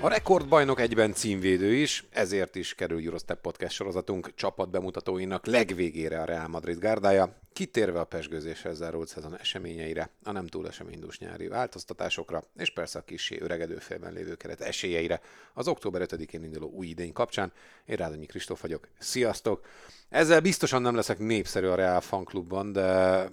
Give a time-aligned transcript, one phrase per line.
[0.00, 6.24] A rekordbajnok egyben címvédő is, ezért is kerül Eurostep podcast sorozatunk csapat bemutatóinak legvégére a
[6.24, 12.44] Real Madrid gárdája, kitérve a pesgőzéssel zárult szezon eseményeire, a nem túl eseménydús nyári változtatásokra,
[12.56, 15.20] és persze a kissé öregedő félben lévő keret esélyeire
[15.54, 17.52] az október 5-én induló új idény kapcsán.
[17.84, 18.88] Én Rádonyi Kristóf vagyok.
[18.98, 19.66] Sziasztok!
[20.08, 23.30] Ezzel biztosan nem leszek népszerű a Real fanklubban, de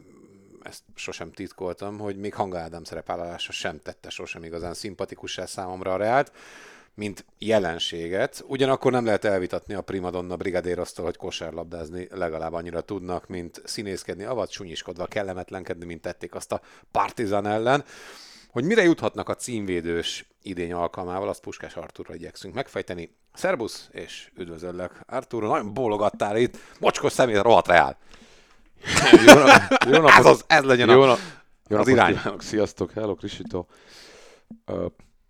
[0.64, 5.98] ezt sosem titkoltam, hogy még Hanga Ádám szerepállása sem tette sosem igazán szimpatikussá számomra a
[5.98, 6.32] Reált,
[6.94, 8.44] mint jelenséget.
[8.48, 14.52] Ugyanakkor nem lehet elvitatni a primadonna brigadérosztól, hogy kosárlabdázni legalább annyira tudnak, mint színészkedni, avat
[14.52, 17.84] sunyiskodva, kellemetlenkedni, mint tették azt a Partizan ellen.
[18.52, 23.16] Hogy mire juthatnak a címvédős idény alkalmával, azt Puskás Arturra igyekszünk megfejteni.
[23.34, 27.98] Szerbusz, és üdvözöllek Artur, nagyon bólogattál itt, mocskos szemét, rohadt reál.
[29.26, 31.18] Jó, nap, jó napot, Ez, az, ez legyen jó, a, nap,
[31.70, 32.16] jó az irány.
[32.16, 33.66] kívánok, sziasztok, hello Krisito.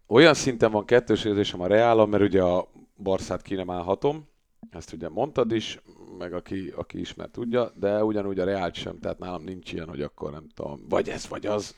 [0.08, 4.28] Olyan szinten van kettős érzésem a Reálon, mert ugye a Barszát ki nem állhatom,
[4.69, 5.80] ezt ugye mondtad is,
[6.17, 10.02] meg aki, aki ismer tudja, de ugyanúgy a Reált sem, tehát nálam nincs ilyen, hogy
[10.02, 11.75] akkor nem tudom, vagy ez, vagy az.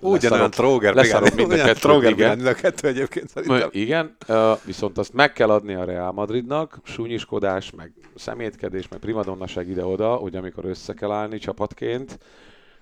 [0.00, 3.68] Ugyanolyan Tróger, leszarok mind a kettőt, Tróger mind a kettő egyébként szerintem.
[3.72, 4.16] Igen,
[4.64, 10.36] viszont azt meg kell adni a Real Madridnak, súnyiskodás, meg szemétkedés, meg primadonnaság ide-oda, hogy
[10.36, 12.18] amikor össze kell állni csapatként,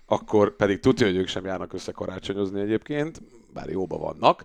[0.06, 4.44] akkor pedig tudja, hogy ők sem járnak össze karácsonyozni egyébként, bár jóba vannak,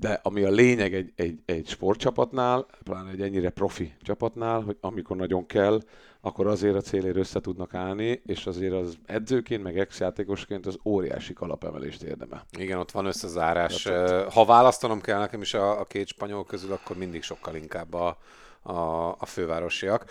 [0.00, 5.16] de ami a lényeg egy, egy, egy sportcsapatnál, pláne egy ennyire profi csapatnál, hogy amikor
[5.16, 5.80] nagyon kell,
[6.20, 11.32] akkor azért a célért össze tudnak állni, és azért az edzőként, meg ex-játékosként az óriási
[11.32, 12.46] kalapemelést érdemel.
[12.58, 13.82] Igen, ott van összezárás.
[13.82, 17.94] Tehát- Ha választanom kell nekem is a, a két spanyol közül, akkor mindig sokkal inkább
[17.94, 18.18] a,
[18.62, 20.04] a, a fővárosiak.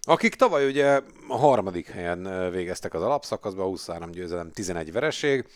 [0.00, 5.46] Akik tavaly ugye a harmadik helyen végeztek az alapszakaszban, 23 győzelem, 11 vereség.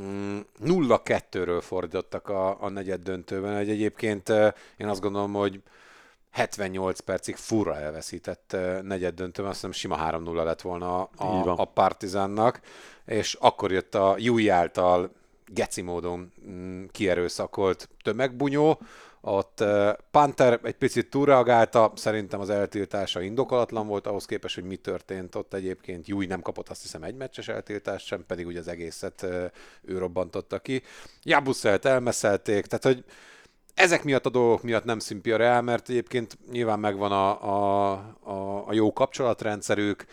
[0.00, 4.28] Mm, 0-2-ről fordítottak a, a negyed döntőben, egy egyébként
[4.76, 5.62] én azt gondolom, hogy
[6.30, 11.64] 78 percig furra elveszített negyed döntőben, azt hiszem sima 3-0 lett volna a, a, a
[11.64, 12.60] Partizánnak,
[13.06, 15.10] és akkor jött a Júj által
[15.46, 18.80] geci módon mm, kierőszakolt tömegbunyó,
[19.24, 19.64] ott
[20.10, 25.54] Panther egy picit túlreagálta, szerintem az eltiltása indokolatlan volt ahhoz képest, hogy mi történt ott
[25.54, 26.06] egyébként.
[26.06, 29.22] Júj nem kapott azt hiszem egy meccses eltiltást sem, pedig ugye az egészet
[29.82, 30.82] ő robbantotta ki.
[31.22, 33.04] Jabuszelt elmeszelték, tehát hogy
[33.74, 37.92] ezek miatt a dolgok miatt nem szimpi a Real, mert egyébként nyilván megvan a, a,
[38.20, 40.04] a, a jó kapcsolatrendszerük,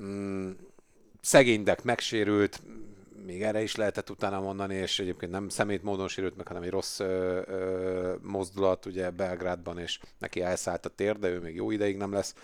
[0.00, 0.50] mm,
[1.20, 2.60] szegénydek megsérült,
[3.28, 6.70] még erre is lehetett utána mondani, és egyébként nem szemét módon sérült meg, hanem egy
[6.70, 11.70] rossz ö, ö, mozdulat ugye Belgrádban, és neki elszállt a tér, de ő még jó
[11.70, 12.34] ideig nem lesz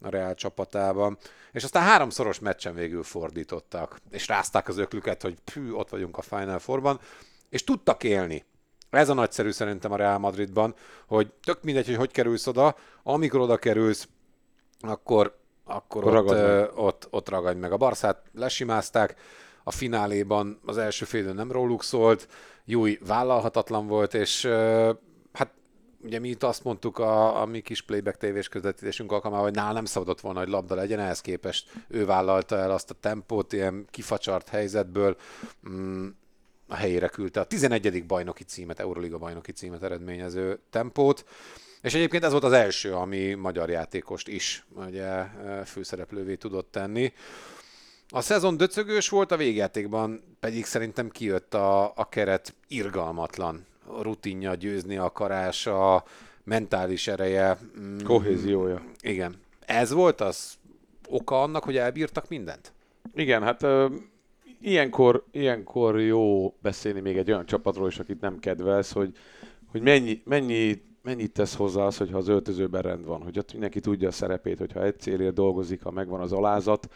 [0.00, 1.18] a Real csapatában.
[1.52, 6.22] És aztán háromszoros meccsen végül fordítottak, és rázták az öklüket, hogy pű, ott vagyunk a
[6.22, 7.00] Final Fourban,
[7.48, 8.44] és tudtak élni.
[8.90, 10.74] Ez a nagyszerű szerintem a Real Madridban,
[11.06, 14.08] hogy tök mindegy, hogy hogy kerülsz oda, amikor oda kerülsz,
[14.80, 16.50] akkor, akkor ott, Ragadj meg.
[16.50, 17.72] ö, ott, ott ragadj meg.
[17.72, 19.16] A Barszát lesimázták,
[19.64, 22.28] a fináléban az első fél idő nem róluk szólt,
[22.64, 24.44] Júj vállalhatatlan volt, és
[25.32, 25.50] hát
[26.02, 29.72] ugye mi itt azt mondtuk a, a mi kis playback tévés közvetítésünk alkalmával, hogy nál
[29.72, 33.86] nem szabadott volna, hogy labda legyen, ehhez képest ő vállalta el azt a tempót ilyen
[33.90, 35.16] kifacsart helyzetből,
[35.68, 36.08] mm,
[36.68, 38.06] a helyére küldte a 11.
[38.06, 41.24] bajnoki címet, Euroliga bajnoki címet eredményező tempót,
[41.82, 45.24] és egyébként ez volt az első, ami magyar játékost is ugye,
[45.64, 47.12] főszereplővé tudott tenni.
[48.08, 53.66] A szezon döcögős volt, a végjátékban pedig szerintem kijött a, a keret irgalmatlan
[54.00, 56.04] rutinja, győzni akarása,
[56.44, 57.58] mentális ereje.
[57.80, 58.82] Mm, Kohéziója.
[59.00, 59.34] Igen.
[59.66, 60.54] Ez volt az
[61.08, 62.72] oka annak, hogy elbírtak mindent?
[63.14, 63.86] Igen, hát ö,
[64.60, 69.16] ilyenkor, ilyenkor jó beszélni még egy olyan csapatról is, akit nem kedvelsz, hogy,
[69.70, 73.80] hogy mennyi, mennyi, mennyit tesz hozzá az, hogyha az öltözőben rend van, hogy ott mindenki
[73.80, 76.88] tudja a szerepét, hogyha egy célért dolgozik, ha megvan az alázat,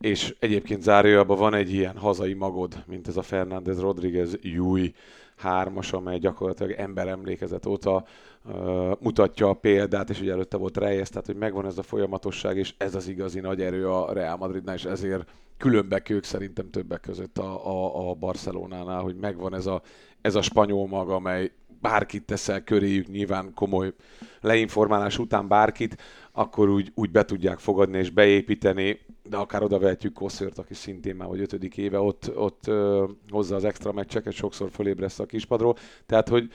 [0.00, 4.94] és egyébként zárójelben van egy ilyen hazai magod, mint ez a Fernández Rodriguez Júj
[5.36, 8.04] hármas, amely gyakorlatilag emberemlékezet óta
[8.44, 12.56] uh, mutatja a példát, és ugye előtte volt Reyes, tehát hogy megvan ez a folyamatosság,
[12.56, 17.00] és ez az igazi nagy erő a Real Madridnál, és ezért különbek ők szerintem többek
[17.00, 19.82] között a, a, a Barcelonánál, hogy megvan ez a,
[20.20, 21.50] ez a spanyol mag, amely
[21.80, 23.92] bárkit teszel köréjük, nyilván komoly
[24.40, 25.96] leinformálás után bárkit,
[26.32, 31.16] akkor úgy, úgy be tudják fogadni és beépíteni, de akár oda vehetjük Kosszört, aki szintén
[31.16, 35.76] már vagy ötödik éve ott, ott ö, hozza az extra meccseket, sokszor fölébreszt a kispadról.
[36.06, 36.50] Tehát, hogy,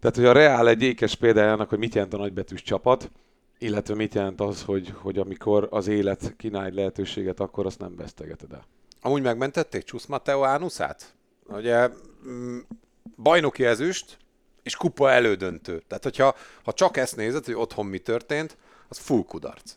[0.00, 3.10] tehát, hogy a Real egy ékes példájának, hogy mit jelent a nagybetűs csapat,
[3.58, 7.96] illetve mit jelent az, hogy, hogy amikor az élet kínál egy lehetőséget, akkor azt nem
[7.96, 8.66] vesztegeted el.
[9.00, 11.14] Amúgy megmentették Csusz Mateo Ánuszát?
[11.48, 11.88] Ugye
[12.28, 12.58] mm,
[13.16, 14.18] bajnoki ezüst,
[14.70, 15.82] és kupa elődöntő.
[15.88, 16.34] Tehát, hogyha
[16.64, 18.56] ha csak ezt nézed, hogy otthon mi történt,
[18.88, 19.76] az full kudarc.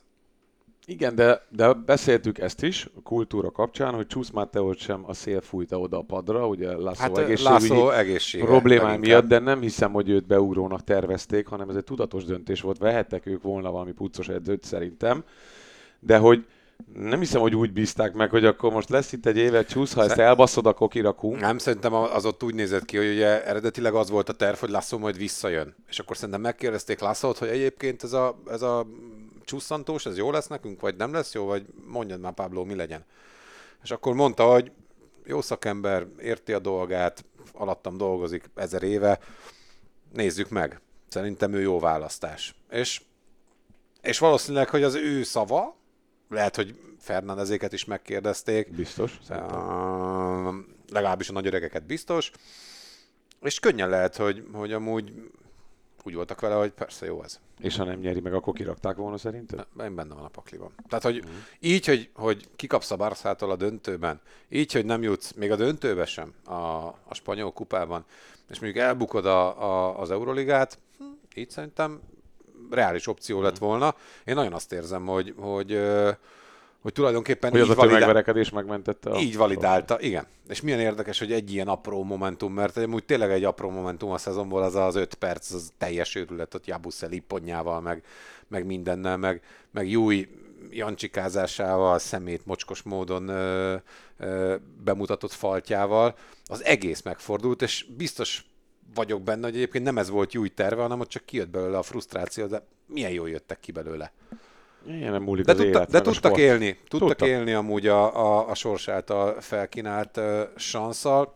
[0.85, 5.41] Igen, de, de beszéltük ezt is a kultúra kapcsán, hogy Csusz Matteót sem a szél
[5.41, 8.45] fújta oda a padra, ugye László Hát egészségügyi László egészsége.
[8.45, 9.01] problémái leginkább.
[9.09, 12.77] miatt, de nem hiszem, hogy őt beugrónak tervezték, hanem ez egy tudatos döntés volt.
[12.77, 15.23] Vehettek ők volna valami puccos edzőt szerintem,
[15.99, 16.45] de hogy
[16.93, 20.03] nem hiszem, hogy úgy bízták meg, hogy akkor most lesz itt egy éve csúsz, ha
[20.03, 21.39] ezt elbaszod, akkor kirakunk.
[21.39, 24.69] Nem, szerintem az ott úgy nézett ki, hogy ugye eredetileg az volt a terv, hogy
[24.69, 25.75] László majd visszajön.
[25.87, 28.87] És akkor szerintem megkérdezték Lászlót, hogy egyébként ez a, ez a
[29.43, 33.05] csusszantós, ez jó lesz nekünk, vagy nem lesz jó, vagy mondjad már Pablo, mi legyen.
[33.83, 34.71] És akkor mondta, hogy
[35.25, 39.19] jó szakember, érti a dolgát, alattam dolgozik ezer éve,
[40.13, 40.81] nézzük meg.
[41.07, 42.55] Szerintem ő jó választás.
[42.69, 43.01] És,
[44.01, 45.75] és valószínűleg, hogy az ő szava,
[46.29, 49.19] lehet, hogy Fernandezéket is megkérdezték, Biztos.
[49.29, 50.53] Uh,
[50.91, 52.31] legalábbis a nagy öregeket biztos.
[53.41, 55.13] És könnyen lehet, hogy, hogy amúgy
[56.03, 57.39] úgy voltak vele, hogy persze jó ez.
[57.59, 59.67] És ha nem nyeri meg, akkor kirakták volna szerinted?
[59.79, 60.71] Én benne van a pakliban.
[60.87, 61.23] Tehát, hogy
[61.59, 66.05] így, hogy, hogy kikapsz a Barszától a döntőben, így, hogy nem jutsz még a döntőbe
[66.05, 66.53] sem a,
[67.03, 68.05] a spanyol kupában,
[68.49, 71.03] és mondjuk elbukod a, a, az Euroligát, hm,
[71.35, 72.01] így szerintem
[72.69, 73.95] reális opció lett volna.
[74.25, 75.79] Én nagyon azt érzem, hogy, hogy,
[76.81, 79.19] hogy tulajdonképpen Hogy az így a validál- tömegverekedés megmentette a...
[79.19, 80.27] így validálta, igen.
[80.47, 84.17] És milyen érdekes, hogy egy ilyen apró momentum, mert amúgy tényleg egy apró momentum a
[84.17, 88.03] szezonból, az az öt perc, az teljes őrület ott Jabuszel ipponyával, meg,
[88.47, 90.27] meg mindennel, meg, meg Júj
[90.69, 93.75] jancsikázásával, szemét mocskos módon ö,
[94.17, 96.15] ö, bemutatott faltjával,
[96.45, 98.45] az egész megfordult, és biztos
[98.95, 101.81] vagyok benne, hogy egyébként nem ez volt Júj terve, hanem ott csak kijött belőle a
[101.83, 104.11] frusztráció, de milyen jól jöttek ki belőle.
[104.87, 106.37] Ilyen nem múlik De, tudta, élet, de tudtak sport.
[106.37, 107.27] élni, tudtak Tudtak.
[107.27, 111.35] élni amúgy a, a, a sors által felkínált uh, sanszal.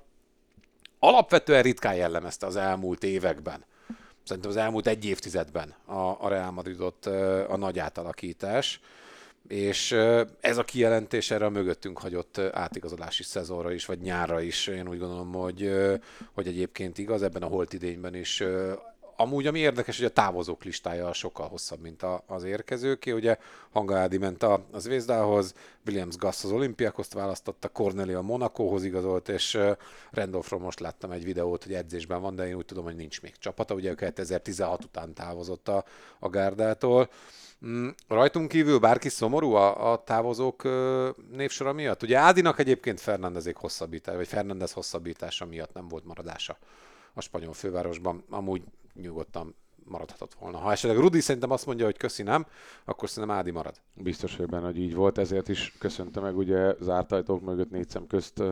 [1.00, 3.66] Alapvetően ritkán jellemezte az elmúlt években.
[4.24, 8.80] Szerintem az elmúlt egy évtizedben a, a Real Madridot uh, a nagy átalakítás.
[9.48, 9.92] És
[10.40, 14.68] ez a kijelentés erre a mögöttünk hagyott átigazolási szezonra is, vagy nyárra is.
[14.68, 15.72] Én úgy gondolom, hogy,
[16.34, 18.44] hogy egyébként igaz, ebben a holt idényben is
[19.20, 23.12] Amúgy, ami érdekes, hogy a távozók listája sokkal hosszabb, mint a, az érkezőké.
[23.12, 23.38] Ugye
[23.72, 25.54] Hangaádi ment a, az Zvezdához,
[25.86, 29.60] Williams Gass az Olimpiakoszt választotta, Cornelia Monakóhoz igazolt, és
[30.12, 33.38] Randolphról most láttam egy videót, hogy edzésben van, de én úgy tudom, hogy nincs még
[33.38, 33.74] csapata.
[33.74, 35.84] Ugye ő 2016 után távozott a,
[36.20, 37.10] a Gárdától.
[37.66, 40.64] Mm, rajtunk kívül bárki szomorú a, a távozók
[41.32, 42.04] névsora miatt?
[42.04, 46.58] Ugye Ádinak egyébként Fernandezék hosszabbítása, vagy Fernandez hosszabbítása miatt nem volt maradása
[47.14, 48.24] a spanyol fővárosban.
[48.30, 48.62] Amúgy
[49.02, 49.56] nyugodtan
[49.90, 50.58] maradhatott volna.
[50.58, 52.46] Ha esetleg Rudi szerintem azt mondja, hogy köszi nem,
[52.86, 53.76] akkor szerintem Ádi marad.
[53.94, 57.90] Biztos vagyok benne, hogy így volt, ezért is köszönte meg ugye zárt ajtók mögött négy
[57.90, 58.44] szem közt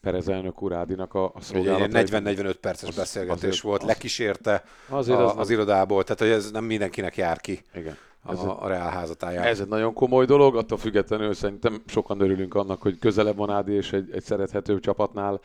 [0.00, 1.94] Perez elnök úr Ádinak a, a Ugye szolgálatait.
[2.14, 6.02] egy 40-45 perces Az- beszélgetés azért- volt, az- lekísérte Azért a, az az, nem- irodából,
[6.04, 7.96] tehát hogy ez nem mindenkinek jár ki Igen.
[8.26, 9.44] A, Ez, a Reál házatáján.
[9.44, 13.72] ez egy nagyon komoly dolog, attól függetlenül szerintem sokan örülünk annak, hogy közelebb van Ádi,
[13.72, 15.40] és egy, egy szerethetőbb csapatnál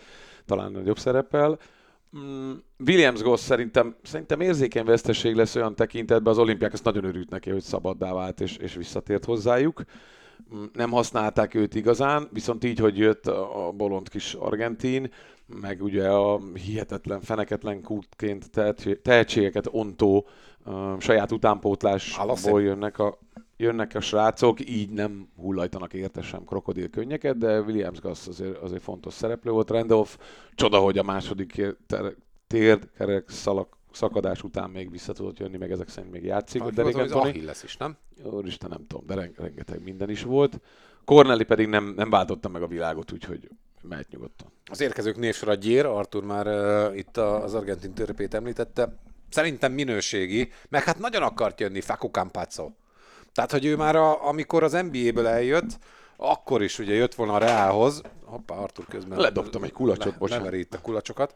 [0.46, 1.60] talán nagyobb szerepel.
[2.18, 2.52] Mm,
[2.86, 7.50] Williams Goss szerintem, szerintem érzékeny veszteség lesz olyan tekintetben, az olimpiák azt nagyon örült neki,
[7.50, 9.84] hogy szabaddá vált és, és visszatért hozzájuk.
[10.56, 15.12] Mm, Nem használták őt igazán, viszont így, hogy jött a a bolond kis argentin,
[15.62, 20.28] meg ugye a hihetetlen, feneketlen kútként tehetsé- tehetségeket ontó
[21.00, 23.18] saját utánpótlásból jönnek a,
[23.58, 28.82] jönnek a srácok, így nem hullajtanak érte sem krokodil könnyeket, de Williams Gass azért, azért
[28.82, 29.70] fontos szereplő volt.
[29.70, 30.12] Randolph,
[30.56, 31.62] csoda, hogy a második
[32.48, 36.64] térdkerek szalak, szakadás után még vissza tudott jönni, meg ezek szerint még játszik.
[36.64, 37.98] De hogy az Achilles is, nem?
[38.24, 40.60] Úristen, nem tudom, de ren- rengeteg minden is volt.
[41.06, 43.50] Corneli pedig nem, nem váltotta meg a világot, úgyhogy
[43.82, 44.48] mehet nyugodtan.
[44.72, 48.96] Az érkezők névsora Gyér, Artur már uh, itt a- az argentin törpét említette.
[49.30, 52.70] Szerintem minőségi, meg hát nagyon akart jönni Facu Campazzo.
[53.34, 55.78] Tehát, hogy ő már a, amikor az NBA-ből eljött,
[56.18, 58.02] akkor is ugye jött volna a Reálhoz.
[58.26, 59.20] Hoppá, Artur közben.
[59.20, 60.54] Ledobtam egy kulacsot, ne, bocsánat.
[60.72, 61.34] A kulacsokat.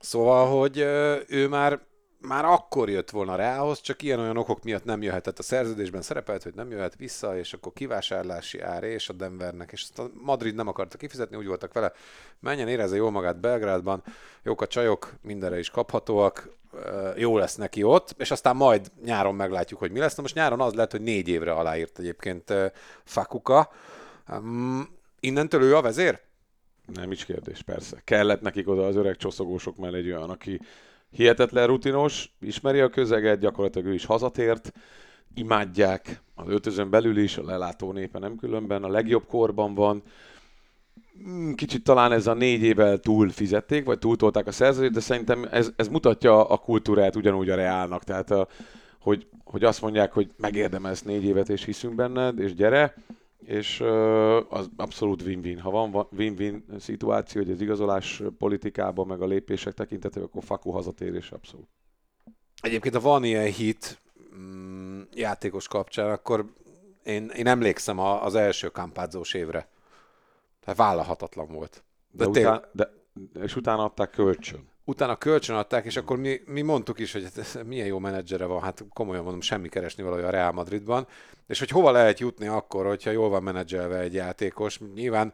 [0.00, 0.78] Szóval, hogy
[1.28, 1.80] ő már
[2.26, 5.38] már akkor jött volna a Reálhoz, csak ilyen-olyan okok miatt nem jöhetett.
[5.38, 9.82] A szerződésben szerepelt, hogy nem jöhet vissza, és akkor kivásárlási ár és a Denvernek, és
[9.82, 11.92] azt a Madrid nem akarta kifizetni, úgy voltak vele,
[12.40, 14.02] menjen, érezze jól magát Belgrádban,
[14.42, 16.48] jók a csajok, mindenre is kaphatóak,
[17.16, 20.14] jó lesz neki ott, és aztán majd nyáron meglátjuk, hogy mi lesz.
[20.14, 22.52] Na most nyáron az lehet, hogy négy évre aláírt egyébként
[23.04, 23.70] Fakuka.
[25.20, 26.20] Innentől ő a vezér?
[26.86, 28.00] Nem is kérdés, persze.
[28.04, 30.60] Kellett nekik oda az öreg csoszogósok mellé egy olyan, aki
[31.14, 34.72] hihetetlen rutinos, ismeri a közeget, gyakorlatilag ő is hazatért,
[35.34, 40.02] imádják az öltözön belül is, a lelátó népe nem különben, a legjobb korban van,
[41.28, 45.48] mm, kicsit talán ez a négy évvel túl fizették, vagy túltolták a szerződést, de szerintem
[45.50, 48.48] ez, ez mutatja a kultúrát ugyanúgy a reálnak, tehát a,
[49.00, 52.94] hogy, hogy azt mondják, hogy megérdemelsz négy évet, és hiszünk benned, és gyere,
[53.46, 53.80] és
[54.48, 55.58] az abszolút win-win.
[55.58, 61.30] Ha van win-win szituáció, hogy az igazolás politikában, meg a lépések tekintetében, akkor Faku hazatérés
[61.30, 61.68] abszolút.
[62.60, 64.00] Egyébként, ha van ilyen hit
[64.36, 66.52] mm, játékos kapcsán, akkor
[67.04, 69.68] én, én emlékszem az első kampádzós évre.
[70.60, 71.84] Tehát vállalhatatlan volt.
[72.10, 72.92] De, de, után, de
[73.42, 77.58] és utána adták kölcsön utána kölcsön adták, és akkor mi, mi mondtuk is, hogy ez
[77.66, 81.06] milyen jó menedzsere van, hát komolyan mondom, semmi keresni valója a Real Madridban,
[81.46, 84.80] és hogy hova lehet jutni akkor, hogyha jól van menedzselve egy játékos.
[84.94, 85.32] Nyilván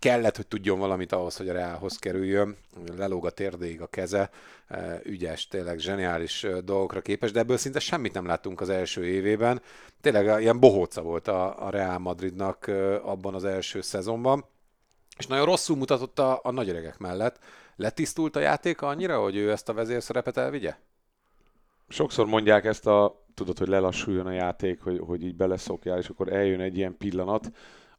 [0.00, 2.56] kellett, hogy tudjon valamit ahhoz, hogy a Realhoz kerüljön,
[2.96, 4.30] lelóg a térdéig a keze,
[4.68, 9.06] e, ügyes, tényleg zseniális e, dolgokra képes, de ebből szinte semmit nem láttunk az első
[9.06, 9.62] évében.
[10.00, 14.44] Tényleg ilyen bohóca volt a, Real Madridnak e, abban az első szezonban,
[15.18, 17.38] és nagyon rosszul mutatott a, a nagyöregek mellett,
[17.76, 20.76] Letisztult a játéka annyira, hogy ő ezt a vezérszerepet elvigye?
[21.88, 26.32] Sokszor mondják ezt a, tudod, hogy lelassuljon a játék, hogy, hogy így beleszokjál, és akkor
[26.32, 27.50] eljön egy ilyen pillanat,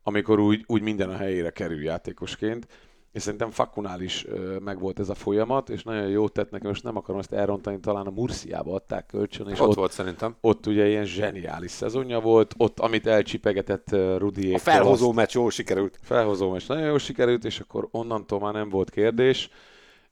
[0.04, 2.68] amikor úgy, úgy minden a helyére kerül játékosként
[3.12, 4.26] és szerintem Fakunál is
[4.60, 8.08] megvolt ez a folyamat, és nagyon jó tett nekem, most nem akarom ezt elrontani, talán
[8.08, 10.36] a Murciába adták kölcsön, és ott, ott volt szerintem.
[10.42, 15.52] Ott ugye ilyen zseniális szezonja volt, ott amit elcsipegetett Rudi A felhozó azt, meccs jól
[15.52, 16.00] sikerült.
[16.02, 19.50] Felhozó meccs nagyon jól sikerült, és akkor onnantól már nem volt kérdés,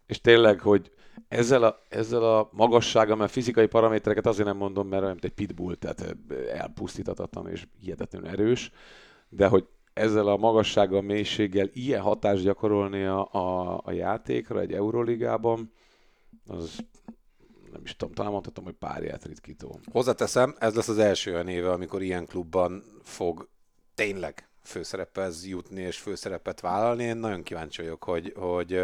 [0.05, 0.91] és tényleg, hogy
[1.27, 5.45] ezzel a, ezzel a magassággal, mert fizikai paramétereket azért nem mondom, mert olyan, mint egy
[5.45, 6.15] pitbull, tehát
[6.53, 8.71] elpusztítatatlan és hihetetlenül erős,
[9.29, 9.65] de hogy
[9.99, 15.71] ezzel a magassággal, mélységgel ilyen hatást gyakorolni a, a, a játékra egy Euroligában,
[16.47, 16.77] az
[17.71, 19.79] nem is tudom, talán mondhatom, hogy párját ritkító.
[19.91, 23.49] Hozzáteszem, ez lesz az első olyan éve, amikor ilyen klubban fog
[23.95, 27.03] tényleg főszerephez jutni és főszerepet vállalni.
[27.03, 28.81] Én nagyon kíváncsi vagyok, hogy, hogy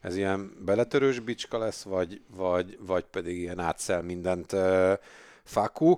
[0.00, 4.56] ez ilyen beletörős bicska lesz, vagy, vagy, vagy pedig ilyen átszel mindent
[5.44, 5.96] Faku.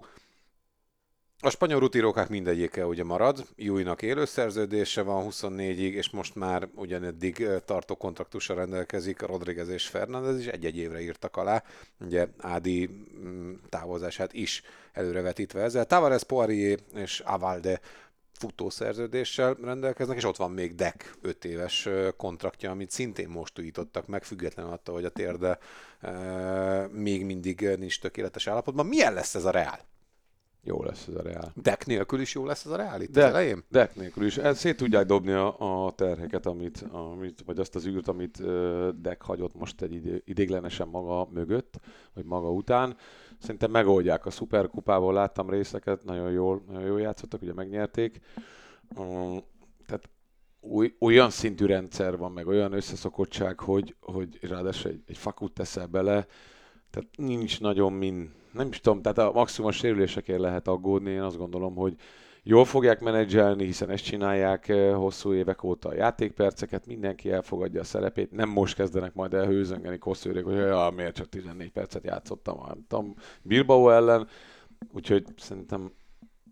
[1.45, 7.95] A spanyol rutírókák mindegyike ugye marad, Jújnak élőszerződése van 24-ig, és most már ugyaneddig tartó
[7.95, 11.63] kontraktussal rendelkezik Rodriguez és Fernández is, egy-egy évre írtak alá,
[12.01, 15.87] ugye Ádi mm, távozását is előrevetítve ezzel.
[15.87, 17.81] Tavares, Poirier és Avalde
[18.33, 24.25] futószerződéssel rendelkeznek, és ott van még Deck 5 éves kontraktja, amit szintén most újítottak meg,
[24.25, 25.59] függetlenül attól, hogy a térde
[26.01, 26.11] e,
[26.93, 28.87] még mindig nincs tökéletes állapotban.
[28.87, 29.91] Milyen lesz ez a Reál?
[30.65, 31.53] Jó lesz ez a Reál.
[31.63, 33.65] Deck nélkül is jó lesz ez a Reál itt De, az elején?
[33.69, 34.41] Deck nélkül is.
[34.53, 39.23] Szét tudják dobni a, a terheket, amit, amit, vagy azt az űrt, amit uh, Deck
[39.23, 41.81] hagyott most egy idő, idéglenesen maga mögött,
[42.15, 42.97] vagy maga után.
[43.39, 48.21] Szerintem megoldják a szuperkupából, láttam részeket, nagyon jól, nagyon jól játszottak, ugye megnyerték.
[48.97, 49.43] Um,
[49.87, 50.09] tehát
[50.61, 55.87] új, olyan szintű rendszer van, meg olyan összeszokottság, hogy, hogy ráadásul egy, egy fakut teszel
[55.87, 56.27] bele,
[56.93, 61.37] tehát nincs nagyon min, nem is tudom, tehát a maximum sérülésekért lehet aggódni, én azt
[61.37, 61.97] gondolom, hogy
[62.43, 67.85] jól fogják menedzselni, hiszen ezt csinálják eh, hosszú évek óta a játékperceket, mindenki elfogadja a
[67.85, 72.85] szerepét, nem most kezdenek majd elhőzöngeni kosszőrök, hogy ja, miért csak 14 percet játszottam, nem
[72.89, 74.29] tudom, Bilbao ellen,
[74.93, 75.93] úgyhogy szerintem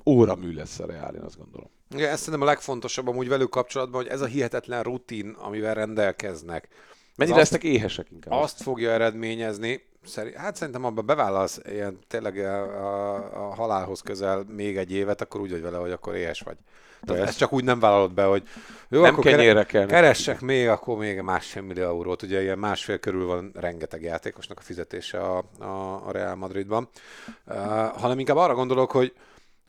[0.06, 1.68] óramű lesz a Reál, én azt gondolom.
[1.94, 6.68] Igen, ez szerintem a legfontosabb amúgy velük kapcsolatban, hogy ez a hihetetlen rutin, amivel rendelkeznek.
[7.16, 8.40] Mennyire lesznek éhesek inkább?
[8.40, 14.76] Azt fogja eredményezni, Szerint, hát szerintem abban bevállalsz ilyen tényleg a, a, halálhoz közel még
[14.76, 16.56] egy évet, akkor úgy vagy vele, hogy akkor éhes vagy.
[17.04, 18.42] Tehát ezt csak úgy nem vállalod be, hogy
[18.88, 19.86] jó, nem akkor kere, kell.
[19.86, 22.22] keressek még, akkor még másfél millió eurót.
[22.22, 26.88] Ugye ilyen másfél körül van rengeteg játékosnak a fizetése a, a, a Real Madridban.
[27.46, 27.56] Uh,
[27.96, 29.14] hanem inkább arra gondolok, hogy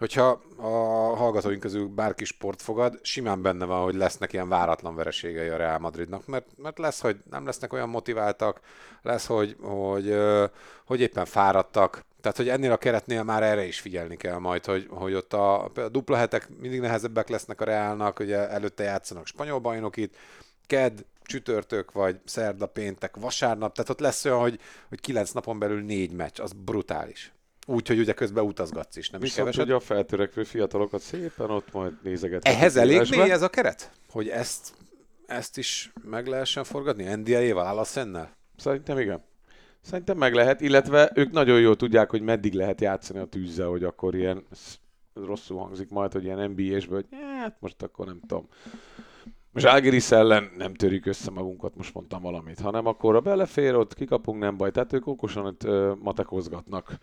[0.02, 0.68] hogyha a
[1.16, 5.80] hallgatóink közül bárki sport fogad, simán benne van, hogy lesznek ilyen váratlan vereségei a Real
[5.80, 8.60] Madridnak, mert, mert lesz, hogy nem lesznek olyan motiváltak,
[9.02, 10.18] lesz, hogy, hogy,
[10.86, 14.88] hogy éppen fáradtak, tehát, hogy ennél a keretnél már erre is figyelni kell majd, hogy,
[14.90, 19.60] hogy ott a, a dupla hetek mindig nehezebbek lesznek a Reálnak, ugye előtte játszanak spanyol
[19.60, 20.18] bajnokit,
[20.68, 25.82] ked, csütörtök, vagy szerda, péntek, vasárnap, tehát ott lesz olyan, hogy, hogy kilenc napon belül
[25.82, 27.34] négy meccs, az brutális.
[27.72, 29.64] Úgy, hogy ugye közben utazgatsz is, nem Viszont is keveset.
[29.64, 32.46] ugye a feltörekvő fiatalokat szépen ott majd nézeget.
[32.46, 33.92] Ehhez elég mély ez a keret?
[34.10, 34.74] Hogy ezt,
[35.26, 37.16] ezt is meg lehessen forgatni?
[37.16, 38.36] NDA-éval, Alassennel?
[38.58, 39.24] Szerintem igen.
[39.82, 43.84] Szerintem meg lehet, illetve ők nagyon jól tudják, hogy meddig lehet játszani a tűzzel, hogy
[43.84, 44.46] akkor ilyen,
[45.14, 48.48] rosszul hangzik majd, hogy ilyen NBA-sből, hogy hát most akkor nem tudom.
[49.52, 53.94] Most Algiris ellen nem törjük össze magunkat, most mondtam valamit, hanem akkor a belefér, ott
[53.94, 54.72] kikapunk, nem baj.
[54.72, 56.98] Tehát ők okosan ott ö, matekozgatnak.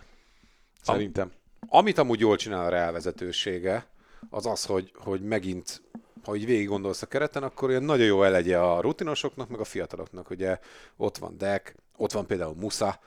[0.82, 1.32] Szerintem.
[1.68, 3.87] Amit amúgy jól csinál a Real vezetősége,
[4.30, 5.82] az az, hogy, hogy megint,
[6.25, 9.64] ha így végig gondolsz a kereten, akkor ilyen nagyon jó elegye a rutinosoknak, meg a
[9.64, 10.30] fiataloknak.
[10.30, 10.58] Ugye
[10.97, 13.00] ott van Dek, ott van például Musa,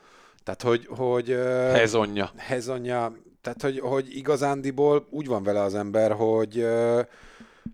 [0.43, 0.87] tehát hogy...
[0.89, 1.29] hogy
[1.73, 2.31] Hezonja.
[2.37, 6.67] Hezonja, tehát hogy, hogy igazándiból úgy van vele az ember, hogy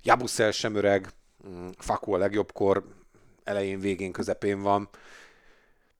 [0.04, 1.10] Jabuszel sem öreg,
[1.48, 2.84] mm, Faku a legjobbkor,
[3.44, 4.90] elején, végén, közepén van,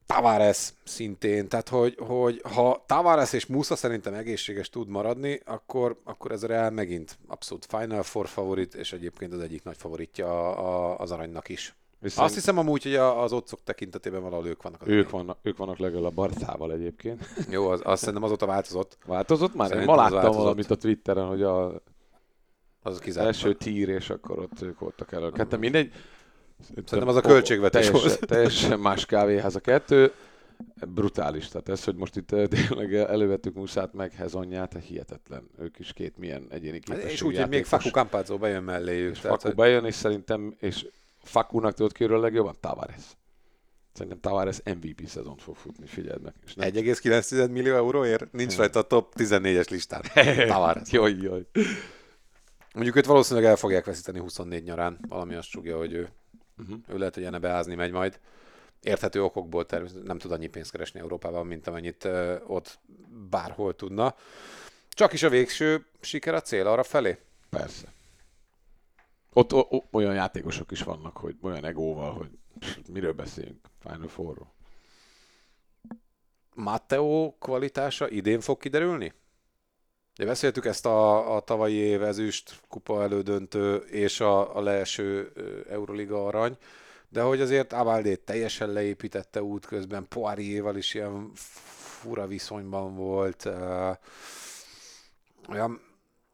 [0.08, 6.32] Tavares szintén, tehát hogy, hogy ha Tavares és Musa szerintem egészséges tud maradni, akkor, akkor
[6.32, 10.92] ez a Real megint abszolút Final Four favorit, és egyébként az egyik nagy favoritja a,
[10.92, 11.76] a, az aranynak is.
[12.00, 14.88] Viszont Azt hiszem amúgy, hogy a- az otcok tekintetében valahol ők vannak.
[14.88, 17.28] ők, vannak, ők vannak legalább Barthával egyébként.
[17.50, 18.98] Jó, az, azt szerintem azóta változott.
[19.06, 19.68] Változott már?
[19.68, 21.82] Szerintem ma láttam valamit a Twitteren, hogy a
[22.82, 23.28] Az kizárt.
[23.28, 25.32] első tír, és akkor ott ők voltak elő.
[25.32, 25.92] Ketten mindegy.
[26.86, 30.12] Szerintem az a költségvetés teljesen, teljesen más kávéház a kettő.
[30.88, 31.48] Brutális.
[31.48, 35.50] Tehát ez, hogy most itt eh, tényleg elővettük Muszát meg Hezonját, hát hihetetlen.
[35.60, 39.12] Ők is két milyen egyéni képességű És úgy, hogy még Faku Campazzo bejön melléjük.
[39.12, 40.86] És tehát, Faku hogy- bejön, és szerintem, és
[41.24, 42.56] Fakunak tudod kiről legjobban?
[42.60, 43.04] Tavares.
[43.94, 46.34] Szerintem Tavares MVP szezont fog futni, figyeld meg.
[46.46, 50.02] És nem 1,9 millió euróért nincs rajta a top 14-es listán.
[50.48, 50.92] Tavares.
[50.92, 51.46] Jaj, jaj.
[52.74, 55.00] Mondjuk őt valószínűleg el fogják veszíteni 24 nyarán.
[55.10, 56.10] Valami azt csúgja, hogy ő,
[56.58, 56.80] Uh-huh.
[56.88, 58.20] ő lehet, hogy enne beázni megy majd.
[58.82, 62.80] Érthető okokból természetesen nem tud annyi pénzt keresni Európában, mint amennyit uh, ott
[63.30, 64.16] bárhol tudna.
[64.90, 67.18] Csak is a végső siker a cél arra felé.
[67.50, 67.94] Persze.
[69.34, 72.30] Ott o, o, olyan játékosok is vannak, hogy olyan egóval, hogy
[72.92, 73.68] miről beszélünk?
[73.80, 74.54] Final Four-ról.
[76.54, 79.14] Matteo kvalitása idén fog kiderülni?
[80.18, 85.32] Ugye beszéltük ezt a, a tavalyi év ezüst kupa elődöntő és a, a leeső
[85.70, 86.58] Euroliga arany,
[87.10, 93.46] de hogy azért Avaldét teljesen leépítette útközben, Poirier-val is ilyen fura viszonyban volt.
[95.50, 95.82] Olyan,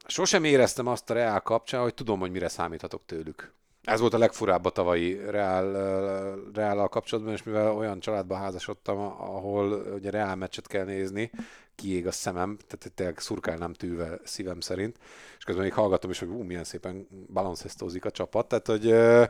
[0.07, 3.53] sosem éreztem azt a Reál kapcsán, hogy tudom, hogy mire számíthatok tőlük.
[3.83, 8.97] Ez volt a legfurább a tavalyi Reál, ö, Reállal kapcsolatban, és mivel olyan családba házasodtam,
[8.99, 11.31] ahol ugye Reál meccset kell nézni,
[11.75, 14.97] kiég a szemem, tehát tényleg szurkálnám tűvel szívem szerint,
[15.37, 19.23] és közben még hallgatom is, hogy ú, milyen szépen balancesztózik a csapat, tehát hogy ö,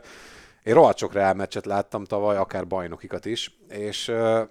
[0.62, 4.42] én rohadt sok Reál meccset láttam tavaly, akár bajnokikat is, és ö,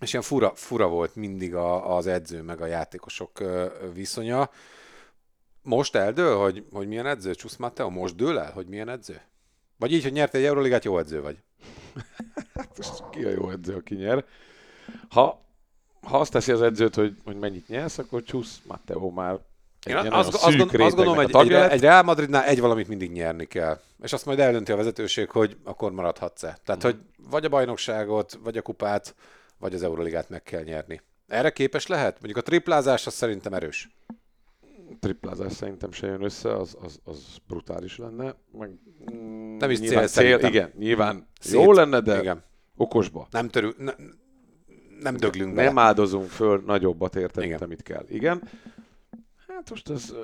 [0.00, 3.42] és ilyen fura, fura volt mindig a, az edző meg a játékosok
[3.92, 4.50] viszonya.
[5.62, 7.34] Most eldől, hogy, hogy milyen edző?
[7.34, 9.20] Csusz Matteo, most dől el, hogy milyen edző?
[9.76, 11.36] Vagy így, hogy nyerte egy Euroligát, jó edző vagy?
[12.76, 14.24] Most ki a jó edző, aki nyer?
[15.08, 15.44] Ha,
[16.02, 19.38] ha azt teszi az edzőt, hogy, hogy mennyit nyersz, akkor Csusz Matteo már
[19.86, 23.12] Én azt, azt, szűk gond, azt gondolom, egy, egy, egy Real Madridnál egy valamit mindig
[23.12, 23.80] nyerni kell.
[24.02, 26.58] És azt majd eldönti a vezetőség, hogy akkor maradhatsz-e.
[26.64, 26.96] Tehát, hogy
[27.30, 29.14] vagy a bajnokságot, vagy a kupát,
[29.58, 31.00] vagy az Euroligát meg kell nyerni.
[31.28, 32.12] Erre képes lehet?
[32.12, 33.88] Mondjuk a triplázás az szerintem erős.
[35.00, 38.34] Triplázás szerintem se jön össze, az, az, az brutális lenne.
[38.58, 38.70] Meg,
[39.14, 40.50] mm, Nem is cél szerintem.
[40.50, 41.52] Igen, nyilván Szét.
[41.52, 42.44] jó lenne, de Igen.
[42.76, 43.26] okosba.
[43.30, 43.92] Nem törül, ne,
[45.00, 45.86] nem döglünk Nem bele.
[45.86, 48.04] áldozunk föl nagyobbat érte, mint amit kell.
[48.08, 48.42] Igen.
[49.48, 50.14] Hát most ez...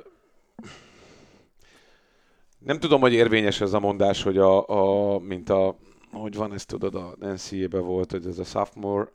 [2.59, 5.77] Nem tudom, hogy érvényes ez a mondás, hogy a, a mint a,
[6.13, 9.09] hogy van ez tudod, a NCA-be volt, hogy ez a sophomore,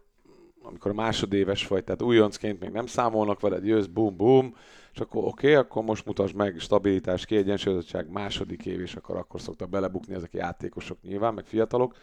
[0.63, 4.55] amikor a másodéves vagy, tehát újoncként még nem számolnak veled, jössz, boom, boom,
[4.93, 9.41] és akkor oké, okay, akkor most mutasd meg stabilitás, kiegyensúlyozottság, második év, és akkor akkor
[9.41, 11.95] szoktak belebukni ezek játékosok nyilván, meg fiatalok.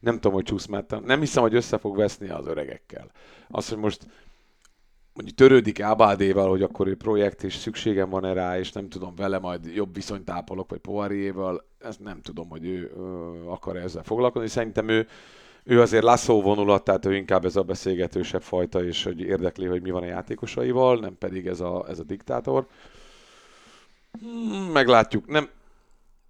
[0.00, 3.10] Nem tudom, hogy Csusz Metta- nem hiszem, hogy össze fog veszni az öregekkel.
[3.48, 4.06] Az, hogy most
[5.12, 9.38] mondjuk törődik Ábádéval, hogy akkor ő projekt, és szükségem van rá, és nem tudom, vele
[9.38, 13.00] majd jobb viszonyt ápolok, vagy Poirier-val, ezt nem tudom, hogy ő ö,
[13.46, 14.48] akar ezzel foglalkozni.
[14.48, 15.06] Szerintem ő,
[15.64, 19.82] ő azért lasszó vonulat, tehát ő inkább ez a beszélgetősebb fajta, és hogy érdekli, hogy
[19.82, 22.66] mi van a játékosaival, nem pedig ez a, ez a diktátor.
[24.20, 25.26] Hmm, meglátjuk.
[25.26, 25.48] Nem,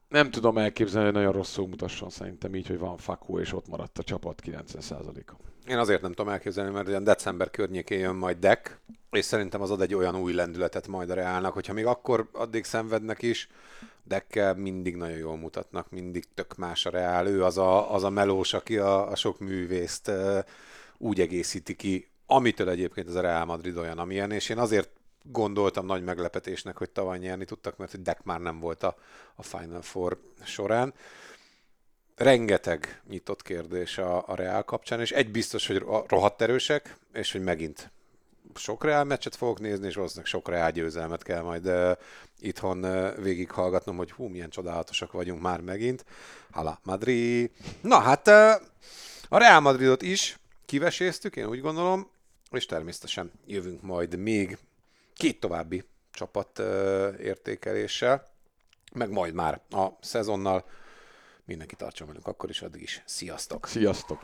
[0.09, 3.99] nem tudom elképzelni, hogy nagyon rosszul mutasson szerintem így, hogy van Faku, és ott maradt
[3.99, 5.33] a csapat 90%-a.
[5.69, 9.71] Én azért nem tudom elképzelni, mert olyan december környékén jön majd Deck, és szerintem az
[9.71, 13.49] ad egy olyan új lendületet majd a Reálnak, hogyha még akkor addig szenvednek is,
[14.05, 17.27] Deckkel mindig nagyon jól mutatnak, mindig tök más a Reál.
[17.27, 20.11] Ő az a, az a melós, aki a, a sok művészt
[20.99, 24.91] úgy egészíti ki, amitől egyébként ez a Real Madrid olyan, amilyen, és én azért
[25.23, 28.97] gondoltam nagy meglepetésnek, hogy tavaly nyerni tudtak, mert hogy Deck már nem volt a,
[29.35, 30.95] a Final Four során.
[32.17, 37.33] rengeteg nyitott kérdés a, a Real kapcsán, és egy biztos, hogy ro- rohadt erősek, és
[37.33, 37.91] hogy megint
[38.57, 41.91] sok Real meccset fogok nézni, és valószínűleg sok Real győzelmet kell majd uh,
[42.39, 46.05] itthon uh, végighallgatnom, hogy hú, milyen csodálatosak vagyunk már megint.
[46.51, 47.51] Hala Madrid.
[47.81, 48.51] Na hát uh,
[49.29, 52.11] a Real Madridot is kiveséztük, én úgy gondolom,
[52.51, 54.59] és természetesen jövünk majd még
[55.15, 56.67] két további csapat uh,
[57.21, 58.27] értékeléssel,
[58.93, 60.65] meg majd már a szezonnal.
[61.45, 63.03] Mindenki tartson velünk akkor is, addig is.
[63.07, 63.67] Sziasztok!
[63.67, 64.19] Sziasztok!